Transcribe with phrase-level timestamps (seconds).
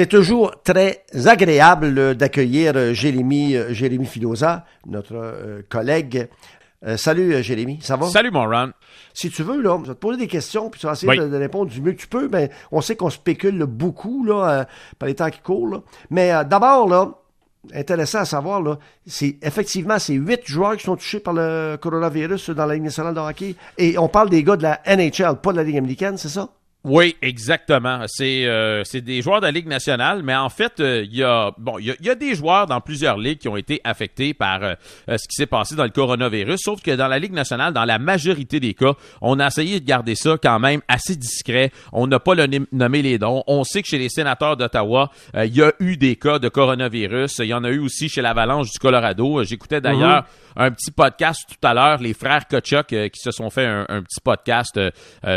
[0.00, 6.26] C'est toujours très agréable euh, d'accueillir euh, Jérémy, euh, Jérémy Filosa, notre collègue.
[6.86, 8.06] Euh, salut Jérémy, ça va?
[8.08, 8.72] Salut mon Ron.
[9.12, 11.18] Si tu veux, là, je vais te poser des questions, puis tu vas essayer Oui.
[11.18, 12.30] de, de répondre du mieux que tu peux.
[12.32, 14.64] Mais on sait qu'on spécule là, beaucoup là, euh,
[14.98, 15.68] par les temps qui courent.
[15.68, 15.82] là.
[16.08, 17.10] Mais euh, d'abord, là,
[17.74, 22.48] intéressant à savoir, là, c'est effectivement ces huit joueurs qui sont touchés par le coronavirus
[22.48, 23.54] dans la Ligue nationale de hockey.
[23.76, 26.48] Et on parle des gars de la NHL, pas de la Ligue américaine, c'est ça?
[26.82, 28.04] Oui, exactement.
[28.06, 31.22] C'est euh, c'est des joueurs de la Ligue nationale, mais en fait, euh, il y
[31.22, 34.32] a bon, il y y a des joueurs dans plusieurs ligues qui ont été affectés
[34.32, 34.74] par euh,
[35.10, 36.58] euh, ce qui s'est passé dans le coronavirus.
[36.62, 39.84] Sauf que dans la Ligue nationale, dans la majorité des cas, on a essayé de
[39.84, 41.70] garder ça quand même assez discret.
[41.92, 43.44] On n'a pas le nom- nommé les dons.
[43.46, 47.40] On sait que chez les sénateurs d'Ottawa, il y a eu des cas de coronavirus.
[47.40, 49.44] Il y en a eu aussi chez l'Avalanche du Colorado.
[49.44, 50.24] J'écoutais d'ailleurs
[50.56, 52.60] un petit podcast tout à l'heure, les frères euh,
[53.08, 54.80] qui se sont fait un, un petit podcast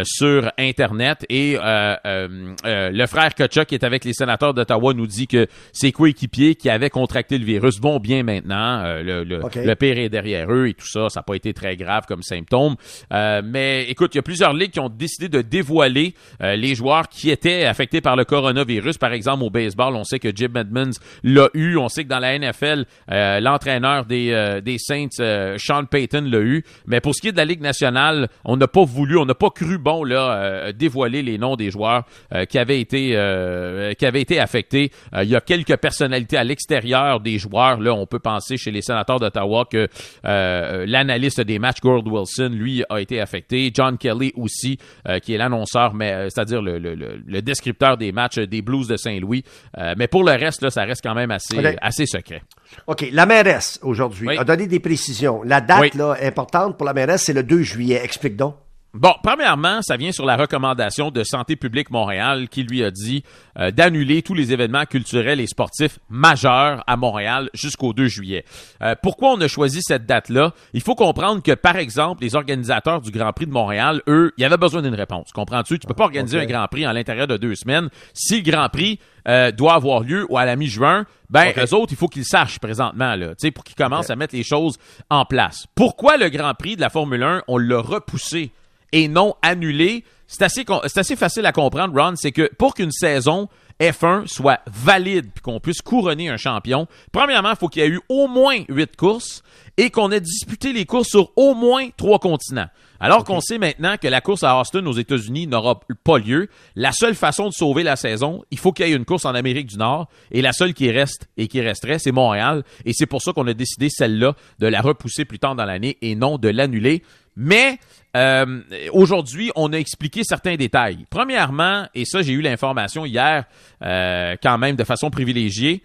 [0.04, 4.94] sur Internet et euh, euh, euh, le frère Kachuk qui est avec les sénateurs d'Ottawa
[4.94, 8.84] nous dit que ses coéquipiers qui avaient contracté le virus vont bien maintenant.
[8.84, 11.10] Euh, le, le, le pire est derrière eux et tout ça.
[11.10, 12.76] Ça n'a pas été très grave comme symptôme.
[13.12, 16.76] Euh, mais écoute, il y a plusieurs ligues qui ont décidé de dévoiler euh, les
[16.76, 19.00] joueurs qui étaient affectés par le coronavirus.
[19.00, 20.92] Par exemple, au baseball, on sait que Jim Edmonds
[21.24, 21.78] l'a eu.
[21.78, 26.42] On sait que dans la NFL, euh, l'entraîneur des, euh, des Saints, Sean Payton, l'a
[26.42, 26.64] eu.
[26.86, 29.34] Mais pour ce qui est de la Ligue nationale, on n'a pas voulu, on n'a
[29.34, 33.94] pas cru bon là euh, dévoiler les noms des joueurs euh, qui avaient été euh,
[33.94, 34.92] qui avaient été affectés.
[35.16, 37.80] Euh, il y a quelques personnalités à l'extérieur des joueurs.
[37.80, 39.88] Là, on peut penser chez les sénateurs d'Ottawa que
[40.26, 43.72] euh, l'analyste des matchs, Gord Wilson, lui, a été affecté.
[43.74, 47.98] John Kelly aussi, euh, qui est l'annonceur, mais euh, c'est-à-dire le, le, le, le descripteur
[47.98, 49.44] des matchs des Blues de Saint-Louis.
[49.78, 52.42] Euh, mais pour le reste, là, ça reste quand même assez, assez secret.
[52.88, 53.08] OK.
[53.12, 54.38] La mairesse, aujourd'hui, Oui.
[54.38, 55.44] a donné des précisions.
[55.44, 55.92] La date, Oui.
[55.96, 58.02] là, importante pour la mairesse, c'est le 2 juillet.
[58.04, 58.56] Explique donc.
[58.96, 63.24] Bon, premièrement, ça vient sur la recommandation de Santé publique Montréal qui lui a dit
[63.58, 68.46] euh, d'annuler tous les événements culturels et sportifs majeurs à Montréal jusqu'au 2 juillet.
[68.84, 70.54] Euh, pourquoi on a choisi cette date-là?
[70.74, 74.42] Il faut comprendre que, par exemple, les organisateurs du Grand Prix de Montréal, eux, il
[74.44, 75.32] y avait besoin d'une réponse.
[75.32, 75.80] Comprends-tu?
[75.80, 77.90] Tu peux pas organiser un Grand Prix en l'intérieur de deux semaines.
[78.14, 81.94] Si le Grand Prix euh, doit avoir lieu ou à la mi-juin, ben, eux autres,
[81.94, 84.78] il faut qu'ils sachent présentement, là, tu sais, pour qu'ils commencent à mettre les choses
[85.10, 85.66] en place.
[85.74, 88.52] Pourquoi le Grand Prix de la Formule 1, on l'a repoussé?
[88.94, 90.06] Et non annulé?
[90.28, 92.14] C'est assez, con- c'est assez facile à comprendre, Ron.
[92.16, 93.50] C'est que pour qu'une saison
[93.82, 97.90] F1 soit valide puis qu'on puisse couronner un champion, premièrement, il faut qu'il y ait
[97.90, 99.44] eu au moins huit courses
[99.78, 102.68] et qu'on ait disputé les courses sur au moins trois continents.
[103.00, 106.94] Alors qu'on sait maintenant que la course à Austin aux États-Unis n'aura pas lieu, la
[106.94, 109.68] seule façon de sauver la saison, il faut qu'il y ait une course en Amérique
[109.68, 112.64] du Nord et la seule qui reste et qui resterait, c'est Montréal.
[112.86, 115.98] Et c'est pour ça qu'on a décidé celle-là de la repousser plus tard dans l'année
[116.02, 117.04] et non de l'annuler.
[117.36, 117.80] Mais
[118.16, 118.62] euh,
[118.92, 121.06] aujourd'hui, on a expliqué certains détails.
[121.10, 123.46] Premièrement, et ça j'ai eu l'information hier
[123.82, 125.84] euh, quand même de façon privilégiée,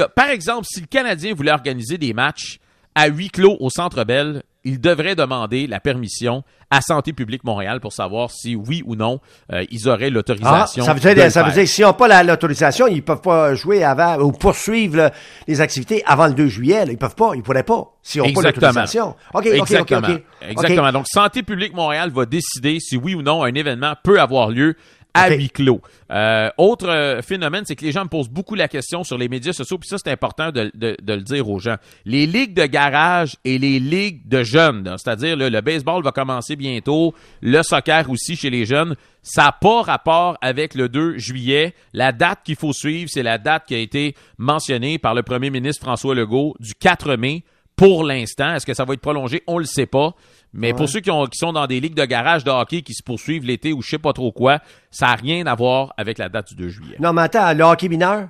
[0.00, 2.58] a, par exemple, si le Canadien voulait organiser des matchs
[2.94, 7.80] à huis clos au Centre Bell, il devrait demander la permission à Santé publique Montréal
[7.80, 9.20] pour savoir si oui ou non
[9.52, 10.84] euh, ils auraient Ah, l'autorisation.
[10.84, 13.02] ça veut dire, de le ça veut dire que s'ils n'ont pas la- l'autorisation, ils
[13.02, 15.12] peuvent pas jouer avant ou poursuivre là,
[15.46, 16.84] les activités avant le 2 juillet.
[16.84, 16.92] là.
[16.92, 19.08] Ils peuvent pas, ils pourraient pas s'ils n'ont pas l'autorisation.
[19.08, 20.08] OK, OK, OK, Exactement.
[20.42, 20.92] Exactement.
[20.92, 24.74] Donc, Santé publique Montréal va décider si oui ou non un événement peut avoir lieu
[25.18, 25.80] à huis clos.
[26.10, 29.28] Euh, autre euh, phénomène, c'est que les gens me posent beaucoup la question sur les
[29.28, 31.76] médias sociaux, puis ça, c'est important de, de- de le dire aux gens.
[32.04, 37.14] Les ligues de garage et les ligues de jeunes, c'est-à-dire le baseball va commencer bientôt,
[37.42, 41.74] le soccer aussi chez les jeunes, ça n'a pas rapport avec le 2 juillet.
[41.92, 45.50] La date qu'il faut suivre, c'est la date qui a été mentionnée par le premier
[45.50, 47.44] ministre François Legault du 4 mai
[47.78, 48.54] pour l'instant.
[48.54, 49.42] Est-ce que ça va être prolongé?
[49.46, 50.12] On le sait pas.
[50.52, 52.92] Mais pour ceux qui, ont- qui sont dans des ligues de garage de hockey qui
[52.94, 56.18] se poursuivent l'été ou je sais pas trop quoi, ça n'a rien à voir avec
[56.18, 56.96] la date du 2 juillet.
[57.00, 58.28] Non, mais attends, le hockey mineur?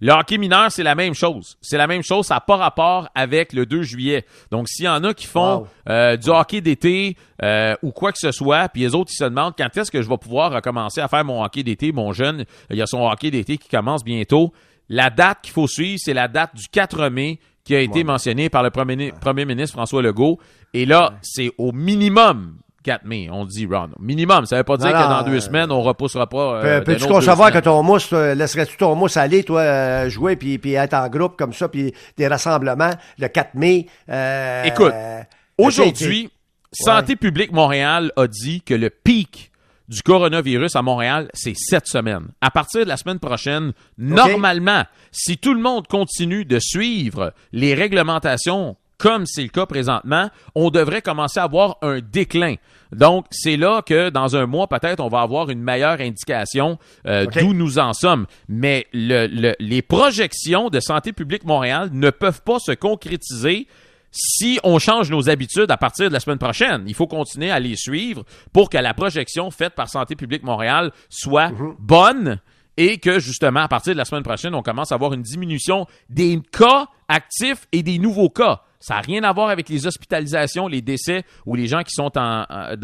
[0.00, 1.56] Le hockey mineur, c'est la même chose.
[1.60, 4.24] C'est la même chose, ça n'a pas rapport avec le 2 juillet.
[4.50, 5.68] Donc, s'il y en a qui font Wow.
[5.88, 9.24] euh, du hockey d'été euh, ou quoi que ce soit, puis les autres, ils se
[9.24, 12.44] demandent quand est-ce que je vais pouvoir recommencer à faire mon hockey d'été, mon jeune,
[12.70, 14.52] il y a son hockey d'été qui commence bientôt.
[14.88, 18.48] La date qu'il faut suivre, c'est la date du 4 mai qui a été mentionnée
[18.48, 20.38] par le premier, premier ministre François Legault.
[20.74, 23.90] Et là, c'est au minimum 4 mai, on dit, Ron.
[24.00, 26.56] Minimum, ça veut pas dire Non, que non, dans deux euh, semaines, on repoussera pas.
[26.64, 30.34] euh, Peux- Peux-tu concevoir que ton mousse, toi, laisserais-tu ton mousse aller, toi, euh, jouer,
[30.34, 33.86] puis, puis être en groupe comme ça, puis des rassemblements le 4 mai?
[34.08, 35.20] euh, Écoute, euh,
[35.58, 36.28] Aujourd'hui,
[36.72, 39.51] Santé publique Montréal a dit que le pic
[39.88, 42.28] du coronavirus à Montréal, c'est cette semaine.
[42.40, 47.74] À partir de la semaine prochaine, normalement, si tout le monde continue de suivre les
[47.74, 52.54] réglementations comme c'est le cas présentement, on devrait commencer à avoir un déclin.
[52.92, 57.26] Donc, c'est là que dans un mois, peut-être, on va avoir une meilleure indication euh,
[57.26, 58.26] d'où nous en sommes.
[58.48, 63.66] Mais le, les projections de Santé publique Montréal ne peuvent pas se concrétiser
[64.12, 66.84] si on change nos habitudes à partir de la semaine prochaine.
[66.86, 70.92] Il faut continuer à les suivre pour que la projection faite par Santé publique Montréal
[71.08, 71.74] soit mhm.
[71.78, 72.38] bonne
[72.76, 75.86] et que justement, à partir de la semaine prochaine, on commence à avoir une diminution
[76.08, 78.62] des cas actifs et des nouveaux cas.
[78.82, 82.18] Ça n'a rien à voir avec les hospitalisations, les décès ou les gens qui sont
[82.18, 82.76] en, euh,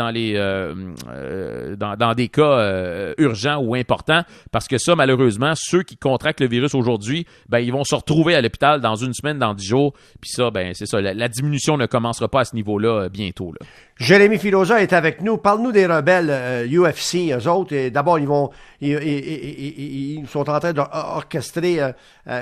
[1.08, 4.22] euh, dans, des cas euh, urgents ou importants,
[4.52, 8.36] parce que ça, malheureusement, ceux qui contractent le virus aujourd'hui, ben, ils vont se retrouver
[8.36, 9.92] à l'hôpital dans une semaine, dans dix jours.
[10.20, 11.00] Puis ça, ben, c'est ça.
[11.00, 13.52] La, diminution ne commencera pas à ce niveau-là bientôt.
[13.52, 13.66] Là.
[13.98, 15.38] Jérémy Filosa est avec nous.
[15.38, 17.88] Parle-nous des rebelles UFC, eux autres.
[17.88, 18.50] D'abord, ils vont
[18.80, 21.80] ils, sont en train d'orchestrer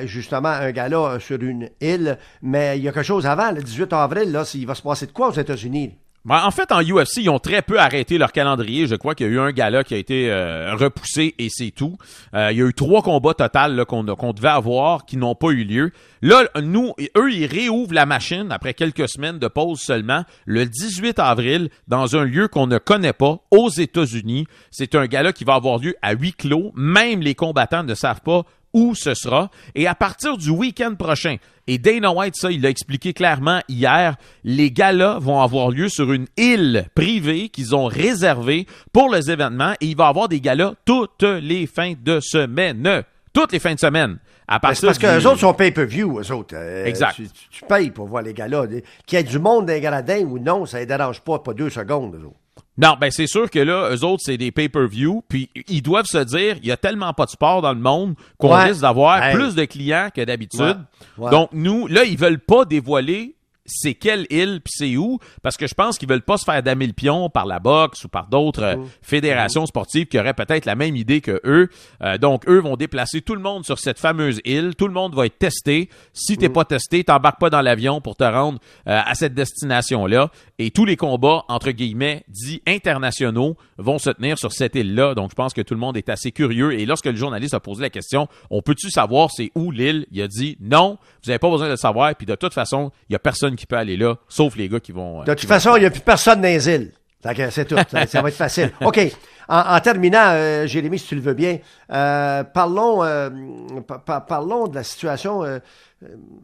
[0.04, 3.92] justement un gala sur une île, mais il y a quelque chose avant le 18
[3.94, 5.96] avril, là, il va se passer de quoi aux États-Unis?
[6.26, 8.88] Ben, en fait, en UFC, ils ont très peu arrêté leur calendrier.
[8.88, 11.70] Je crois qu'il y a eu un gala qui a été euh, repoussé et c'est
[11.70, 11.98] tout.
[12.34, 15.62] Euh, il y a eu trois combats total qu'on devait avoir qui n'ont pas eu
[15.62, 15.92] lieu.
[16.22, 21.20] Là, nous, eux, ils réouvrent la machine après quelques semaines de pause seulement le 18
[21.20, 24.48] avril dans un lieu qu'on ne connaît pas aux États-Unis.
[24.72, 26.72] C'est un gala qui va avoir lieu à huis clos.
[26.74, 28.42] Même les combattants ne savent pas
[28.76, 29.50] où ce sera.
[29.74, 31.36] Et à partir du week-end prochain,
[31.66, 36.12] et Dana White, ça, il l'a expliqué clairement hier, les galas vont avoir lieu sur
[36.12, 40.40] une île privée qu'ils ont réservée pour les événements et il va y avoir des
[40.40, 43.02] galas toutes les fins de semaine.
[43.32, 44.18] Toutes les fins de semaine.
[44.46, 46.54] À parce que les autres sont pay-per-view, eux autres.
[46.56, 47.20] Euh, exact.
[47.50, 48.66] Tu, payes pour voir les galas.
[49.06, 51.52] Qu'il y ait du monde dans les gradins ou non, ça ne dérange pas, pas
[51.52, 52.36] deux secondes, eux autres.
[52.78, 56.18] Non, ben c'est sûr que là, eux autres, c'est des pay-per-view, puis ils doivent se
[56.18, 59.54] dire, il y a tellement pas de sport dans le monde qu'on risque d'avoir plus
[59.54, 60.78] de clients que d'habitude.
[61.18, 63.35] Donc nous, là, ils veulent pas dévoiler
[63.66, 66.62] c'est quelle île puis c'est où parce que je pense qu'ils veulent pas se faire
[66.62, 68.86] damer le pion par la boxe ou par d'autres euh, mmh.
[69.02, 71.68] fédérations sportives qui auraient peut-être la même idée que eux.
[72.02, 75.14] Euh, donc eux vont déplacer tout le monde sur cette fameuse île, tout le monde
[75.14, 75.88] va être testé.
[76.12, 76.52] Si t'es mmh.
[76.52, 78.58] pas testé, t'embarques pas dans l'avion pour te rendre
[78.88, 84.10] euh, à cette destination là et tous les combats entre guillemets dits internationaux vont se
[84.10, 85.14] tenir sur cette île là.
[85.14, 87.60] Donc je pense que tout le monde est assez curieux et lorsque le journaliste a
[87.60, 90.06] posé la question, on peut-tu savoir c'est où l'île?
[90.12, 92.90] Il a dit non, vous avez pas besoin de le savoir puis de toute façon,
[93.08, 95.22] il y a personne qui peut aller là, sauf les gars qui vont.
[95.22, 96.92] Euh, de toute façon, il n'y a plus personne dans les îles.
[97.50, 97.76] C'est tout.
[98.06, 98.70] ça, va être facile.
[98.84, 99.00] OK.
[99.48, 101.58] En, terminant, euh, Jérémy, si tu le veux bien,
[101.92, 103.00] euh, parlons,
[104.28, 105.44] parlons de la situation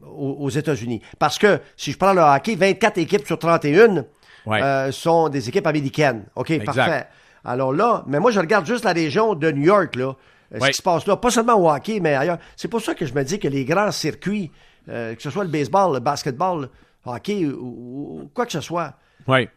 [0.04, 1.02] aux, États-Unis.
[1.18, 4.04] Parce que si je prends le hockey, 24 équipes sur 31
[4.90, 6.24] sont des équipes américaines.
[6.34, 7.06] OK, parfait.
[7.44, 10.14] Alors là, mais moi, je regarde juste la région de New York, là.
[10.60, 12.38] Ce qui se passe là, pas seulement au hockey, mais ailleurs.
[12.56, 14.50] C'est pour ça que je me dis que les grands circuits,
[14.86, 16.68] que ce soit le baseball, le basketball,
[17.04, 18.94] hockey ou, quoi que ce soit.
[19.26, 19.48] Oui.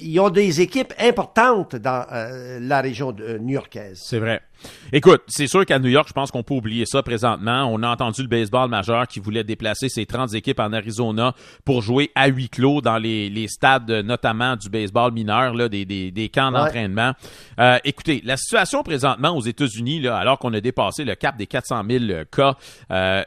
[0.00, 4.00] Ils ont des équipes importantes dans euh, la région euh, new-yorkaise.
[4.02, 4.42] C'est vrai.
[4.92, 7.66] Écoute, c'est sûr qu'à New York, je pense qu'on peut oublier ça présentement.
[7.66, 11.32] On a entendu le baseball majeur qui voulait déplacer ses 30 équipes en Arizona
[11.64, 15.84] pour jouer à huis clos dans les, les stades, notamment du baseball mineur, là, des,
[15.84, 17.12] des, des camps d'entraînement.
[17.60, 21.82] Euh, écoutez, la situation présentement aux États-Unis, alors qu'on a dépassé le cap des 400
[21.88, 22.56] 000 cas,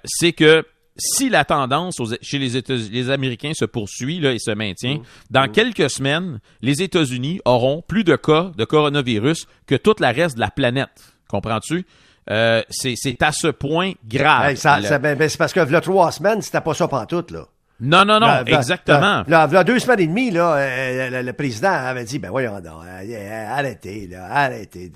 [0.03, 0.65] c'est que
[0.97, 2.61] si la tendance chez les,
[2.91, 5.03] les Américains se poursuit là, et se maintient, mmh.
[5.29, 5.51] dans mmh.
[5.51, 10.41] quelques semaines, les États-Unis auront plus de cas de coronavirus que toute la reste de
[10.41, 11.13] la planète.
[11.27, 11.85] Comprends-tu?
[12.29, 14.55] Euh, c'est à ce point grave.
[15.01, 17.45] Ben, ben, c'est parce que là, trois semaines, c'était pas ça tout là.
[17.79, 19.23] Non, non, non, exactement.
[19.27, 22.81] Là, là, deux semaines et demie, là, euh, le, président avait dit, ben voyons donc,
[22.85, 24.91] euh, arrêtez, là, arrêtez,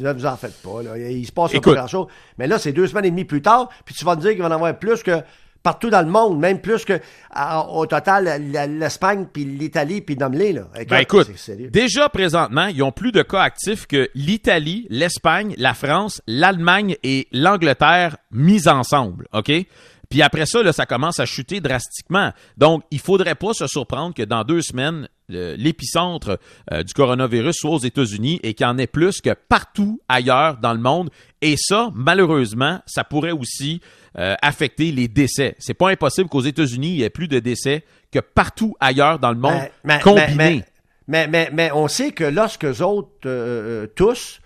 [0.00, 2.06] ne vous en faites pas, là, il se passe pas grand-chose.
[2.36, 4.42] Mais là, c'est deux semaines et demie plus tard, puis tu vas me dire qu'il
[4.42, 5.22] va en avoir plus que
[5.62, 7.00] partout dans le monde, même plus que
[7.70, 8.42] au total
[8.78, 10.62] l'Espagne puis l'Italie puis nomme là.
[10.88, 11.30] ben écoute,
[11.70, 17.28] déjà présentement, ils ont plus de cas actifs que l'Italie, l'Espagne, la France, l'Allemagne et
[17.32, 19.50] l'Angleterre mis ensemble, OK?
[20.08, 22.32] Puis après ça, là, ça commence à chuter drastiquement.
[22.56, 26.38] Donc, il faudrait pas se surprendre que dans deux semaines, l'épicentre
[26.72, 30.56] euh, du coronavirus soit aux États-Unis et qu'il y en ait plus que partout ailleurs
[30.56, 31.10] dans le monde.
[31.42, 33.82] Et ça, malheureusement, ça pourrait aussi
[34.18, 35.54] euh, affecter les décès.
[35.58, 39.30] C'est pas impossible qu'aux États-Unis, il y ait plus de décès que partout ailleurs dans
[39.32, 40.64] le monde mais, combiné.
[41.06, 44.40] Mais, mais, mais, on sait que lorsque autres euh, tous,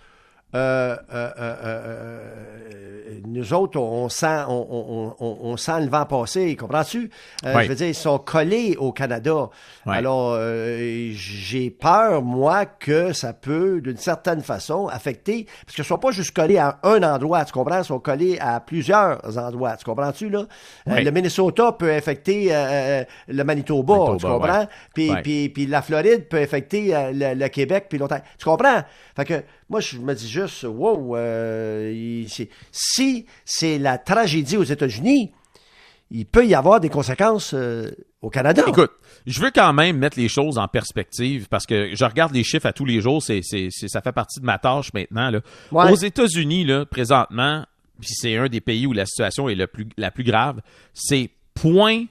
[3.25, 7.09] nous autres, on sent, on, on, on, sent le vent passer, comprends-tu?
[7.45, 7.61] Euh.
[7.61, 9.49] Je veux dire, ils sont collés au Canada.
[9.85, 15.87] Alors, euh, j'ai peur, moi, que ça peut, d'une certaine façon, affecter, parce qu'ils ne
[15.87, 17.79] sont pas juste collés à un endroit, tu comprends?
[17.79, 20.45] Ils sont collés à plusieurs endroits, tu comprends-tu, là?
[20.87, 24.67] Euh, le Minnesota peut affecter euh, le Manitoba, Manitoba, tu comprends?
[24.93, 28.23] Puis, puis, puis la Floride peut affecter euh, le, le Québec puis l'Ontario.
[28.37, 28.81] Tu comprends?
[29.15, 29.43] Fait que
[29.73, 32.29] moi, je me dis juste, wow, euh, il-
[32.71, 35.31] si c'est la tragédie aux États-Unis,
[36.11, 37.89] il peut y avoir des conséquences euh,
[38.21, 38.63] au Canada.
[38.67, 38.91] Écoute,
[39.25, 42.67] je veux quand même mettre les choses en perspective parce que je regarde les chiffres
[42.67, 45.31] à tous les jours, c'est, c'est, c'est- ça fait partie de ma tâche maintenant.
[45.31, 45.39] Là.
[45.71, 45.91] Ouais.
[45.91, 47.65] Aux États-Unis, là, présentement,
[47.99, 50.61] puis c'est un des pays où la situation est le plus, la plus grave,
[50.93, 52.05] c'est point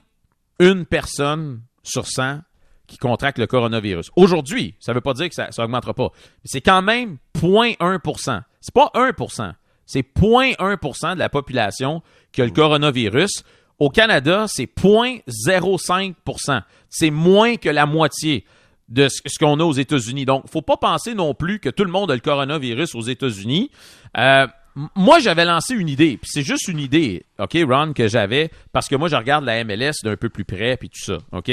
[0.59, 2.39] une personne sur 100
[2.87, 4.11] qui contracte le coronavirus.
[4.17, 8.41] Aujourd'hui, ça ne veut pas dire que ça n'augmentera pas, mais c'est quand même 0.1%
[8.61, 9.53] C'est pas 1%
[9.85, 13.43] c'est 0.1% de la population qui a le coronavirus.
[13.79, 18.45] Au Canada, c'est 0.05% C'est moins que la moitié
[18.89, 20.25] de ce qu'on a aux États-Unis.
[20.25, 23.71] Donc, faut pas penser non plus que tout le monde a le coronavirus aux États-Unis.
[24.17, 24.47] Euh,
[24.95, 28.95] moi, j'avais lancé une idée, c'est juste une idée, OK, Ron, que j'avais, parce que
[28.95, 31.51] moi, je regarde la MLS d'un peu plus près, puis tout ça, OK?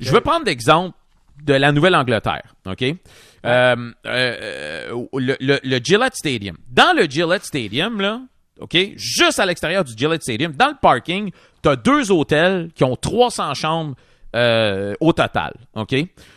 [0.00, 0.96] Je veux prendre l'exemple
[1.42, 2.82] de la Nouvelle-Angleterre, OK?
[3.44, 6.56] Euh, euh, le Gillette Stadium.
[6.68, 8.20] Dans le Gillette Stadium, là,
[8.60, 8.76] OK?
[8.96, 11.30] Juste à l'extérieur du Gillette Stadium, dans le parking,
[11.62, 13.94] tu as deux hôtels qui ont 300 chambres
[14.34, 15.94] euh, au total, OK?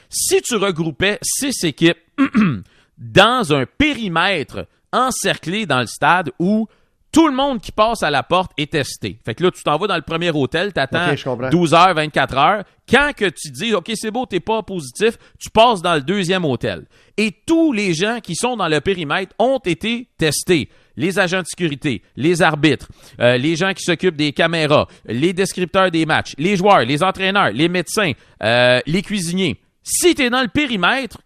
[0.09, 1.99] Si tu regroupais six équipes
[2.97, 6.67] dans un périmètre encerclé dans le stade où
[7.11, 9.19] tout le monde qui passe à la porte est testé.
[9.25, 11.49] Fait que là, tu t'en vas dans le premier hôtel, t'attends Ok, je comprends.
[11.49, 12.63] 12 heures, 24 heures.
[12.89, 16.45] Quand que tu dis, OK, c'est beau, t'es pas positif, tu passes dans le deuxième
[16.45, 16.85] hôtel.
[17.17, 20.69] Et tous les gens qui sont dans le périmètre ont été testés.
[20.95, 22.87] Les agents de sécurité, les arbitres,
[23.19, 27.51] euh, les gens qui s'occupent des caméras, les descripteurs des matchs, les joueurs, les entraîneurs,
[27.51, 28.11] les médecins,
[28.43, 29.59] euh, les cuisiniers.
[29.81, 31.19] Si tu es dans le périmètre,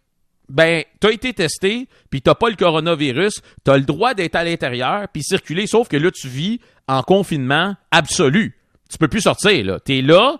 [0.54, 5.08] ben, t'as été testé, puis t'as pas le coronavirus, t'as le droit d'être à l'intérieur,
[5.12, 8.56] puis circuler, sauf que là, tu vis en confinement absolu.
[8.90, 9.80] Tu peux plus sortir, là.
[9.80, 10.36] T'es là,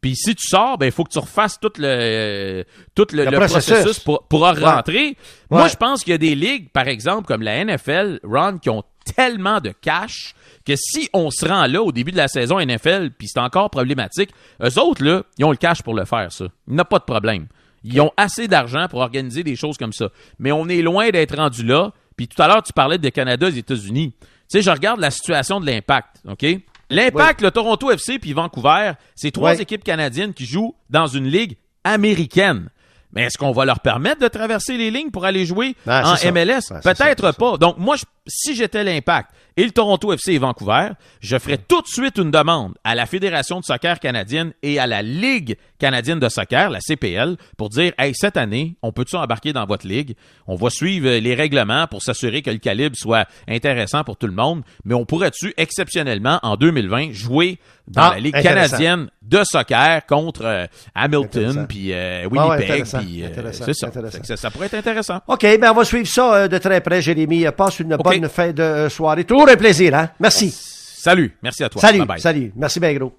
[0.00, 3.30] puis si tu sors, ben, il faut que tu refasses tout le, tout le, Le
[3.30, 3.72] le processus.
[3.74, 4.64] processus pour, pour en Ouais.
[4.64, 5.16] rentrer.
[5.50, 8.70] Moi, je pense qu'il y a des ligues, par exemple, comme la NFL, Ron, qui
[8.70, 8.82] ont
[9.16, 10.34] tellement de cash
[10.64, 13.70] que si on se rend là au début de la saison NFL, puis c'est encore
[13.70, 14.30] problématique,
[14.62, 16.46] eux autres, là, ils ont le cash pour le faire, ça.
[16.68, 17.46] Il n'y a pas de problème.
[17.84, 20.08] Ils ont assez d'argent pour organiser des choses comme ça.
[20.38, 21.92] Mais on est loin d'être rendu là.
[22.16, 24.12] Puis tout à l'heure, tu parlais de Canada et États-Unis.
[24.20, 26.44] Tu sais, je regarde la situation de l'impact, OK?
[26.90, 29.60] L'impact, le Toronto FC puis Vancouver, c'est trois Ouais.
[29.62, 32.70] équipes canadiennes qui jouent dans une ligue américaine.
[33.12, 36.32] Mais est-ce qu'on va leur permettre de traverser les lignes pour aller jouer Ah, en.
[36.32, 36.60] MLS?
[36.60, 37.56] Ça, Peut-être pas.
[37.56, 41.82] Donc, moi, je- si j'étais l'impact et le Toronto FC et Vancouver, je ferais tout
[41.82, 46.20] de suite une demande à la Fédération de soccer canadienne et à la Ligue canadienne
[46.20, 50.14] de soccer, la CPL, pour dire, hey, cette année, on peut-tu embarquer dans votre ligue?
[50.46, 54.32] On va suivre les règlements pour s'assurer que le calibre soit intéressant pour tout le
[54.32, 57.58] monde, mais on pourrait-tu, exceptionnellement, en 2020, jouer
[57.88, 63.52] dans Ah, la Ligue canadienne de soccer contre euh, Hamilton, puis euh, Winnipeg, puis euh,
[63.52, 64.36] c'est ça.
[64.36, 64.50] ça.
[64.50, 65.20] Pourrait être intéressant.
[65.26, 67.44] OK, ben on va suivre ça de très près, Jérémy.
[67.56, 68.17] Passe une OK.
[68.20, 69.24] Bonne fin de soirée.
[69.24, 70.10] Toujours un plaisir, hein?
[70.20, 70.50] Merci.
[70.50, 71.80] Salut, merci à toi.
[71.80, 72.20] Salut, Bye bye.
[72.20, 72.52] salut.
[72.56, 73.06] Merci bien gros.